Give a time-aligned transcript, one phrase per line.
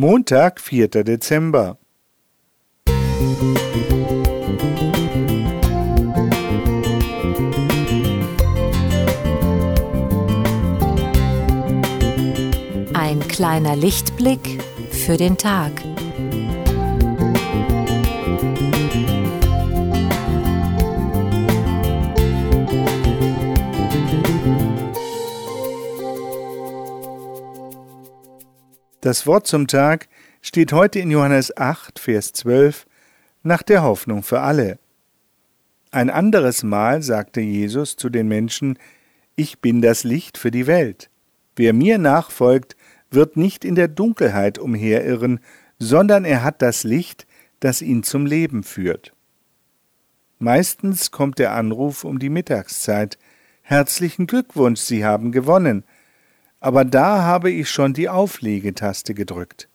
[0.00, 0.88] Montag, 4.
[0.88, 1.76] Dezember.
[12.94, 15.70] Ein kleiner Lichtblick für den Tag.
[29.00, 30.08] Das Wort zum Tag
[30.42, 32.86] steht heute in Johannes 8, Vers 12
[33.42, 34.78] nach der Hoffnung für alle.
[35.90, 38.78] Ein anderes Mal sagte Jesus zu den Menschen,
[39.36, 41.08] Ich bin das Licht für die Welt.
[41.56, 42.76] Wer mir nachfolgt,
[43.10, 45.40] wird nicht in der Dunkelheit umherirren,
[45.78, 47.26] sondern er hat das Licht,
[47.58, 49.14] das ihn zum Leben führt.
[50.38, 53.18] Meistens kommt der Anruf um die Mittagszeit.
[53.62, 55.84] Herzlichen Glückwunsch, Sie haben gewonnen
[56.60, 59.68] aber da habe ich schon die Auflegetaste gedrückt.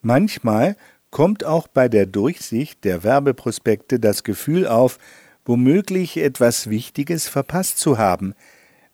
[0.00, 0.76] Manchmal
[1.10, 4.98] kommt auch bei der Durchsicht der Werbeprospekte das Gefühl auf,
[5.44, 8.34] womöglich etwas Wichtiges verpasst zu haben,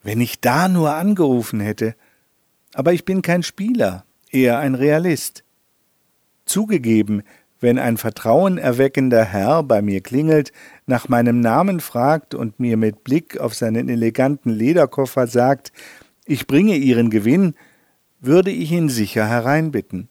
[0.02, 1.94] wenn ich da nur angerufen hätte.
[2.74, 5.44] Aber ich bin kein Spieler, eher ein Realist.
[6.46, 7.22] Zugegeben,
[7.60, 10.52] wenn ein vertrauenerweckender Herr bei mir klingelt,
[10.86, 15.72] nach meinem Namen fragt und mir mit Blick auf seinen eleganten Lederkoffer sagt,
[16.28, 17.54] ich bringe ihren Gewinn,
[18.20, 20.08] würde ich ihn sicher hereinbitten.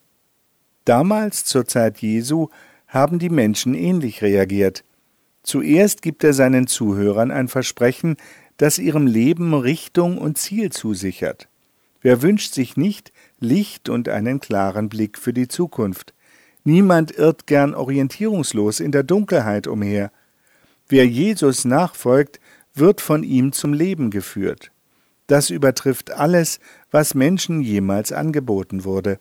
[0.83, 2.49] Damals zur Zeit Jesu
[2.87, 4.83] haben die Menschen ähnlich reagiert.
[5.43, 8.17] Zuerst gibt er seinen Zuhörern ein Versprechen,
[8.57, 11.49] das ihrem Leben Richtung und Ziel zusichert.
[12.01, 16.15] Wer wünscht sich nicht Licht und einen klaren Blick für die Zukunft?
[16.63, 20.11] Niemand irrt gern orientierungslos in der Dunkelheit umher.
[20.89, 22.39] Wer Jesus nachfolgt,
[22.73, 24.71] wird von ihm zum Leben geführt.
[25.27, 29.19] Das übertrifft alles, was Menschen jemals angeboten wurde.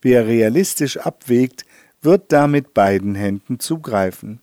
[0.00, 1.64] Wer realistisch abwägt,
[2.02, 4.40] wird da mit beiden Händen zugreifen.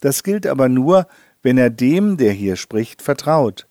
[0.00, 1.06] Das gilt aber nur,
[1.42, 3.66] wenn er dem, der hier spricht, vertraut.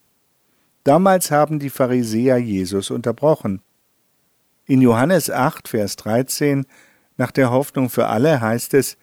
[0.84, 3.62] Damals haben die Pharisäer Jesus unterbrochen.
[4.66, 6.66] In Johannes 8, Vers 13,
[7.18, 8.98] nach der Hoffnung für alle, heißt es,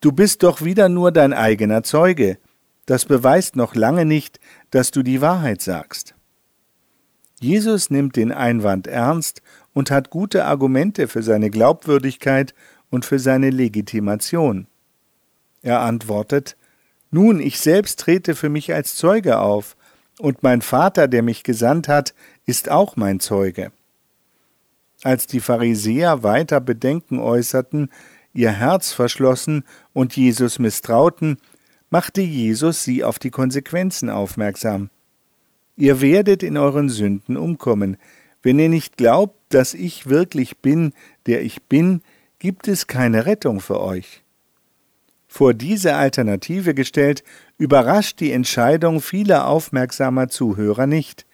[0.00, 2.38] Du bist doch wieder nur dein eigener Zeuge.
[2.86, 4.38] Das beweist noch lange nicht,
[4.70, 6.14] dass du die Wahrheit sagst.
[7.40, 12.54] Jesus nimmt den Einwand ernst und hat gute Argumente für seine Glaubwürdigkeit
[12.90, 14.66] und für seine Legitimation.
[15.62, 16.56] Er antwortet
[17.10, 19.76] Nun, ich selbst trete für mich als Zeuge auf,
[20.18, 22.12] und mein Vater, der mich gesandt hat,
[22.44, 23.70] ist auch mein Zeuge.
[25.04, 27.88] Als die Pharisäer weiter Bedenken äußerten,
[28.32, 31.38] ihr Herz verschlossen und Jesus misstrauten,
[31.88, 34.90] machte Jesus sie auf die Konsequenzen aufmerksam.
[35.78, 37.98] Ihr werdet in euren Sünden umkommen.
[38.42, 40.92] Wenn ihr nicht glaubt, dass ich wirklich bin,
[41.26, 42.02] der ich bin,
[42.40, 44.24] gibt es keine Rettung für euch.
[45.28, 47.22] Vor diese Alternative gestellt,
[47.58, 51.26] überrascht die Entscheidung vieler aufmerksamer Zuhörer nicht.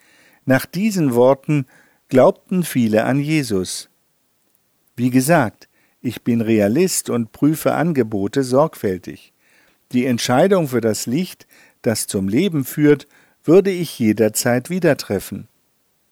[0.45, 1.65] Nach diesen Worten
[2.07, 3.89] glaubten viele an Jesus.
[4.95, 5.69] Wie gesagt,
[6.01, 9.33] ich bin Realist und prüfe Angebote sorgfältig.
[9.91, 11.47] Die Entscheidung für das Licht,
[11.81, 13.07] das zum Leben führt,
[13.45, 15.47] würde ich jederzeit wieder treffen.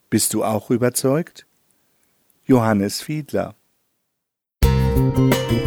[0.09, 1.45] Bist du auch überzeugt?
[2.45, 3.55] Johannes Fiedler
[4.63, 5.62] Musik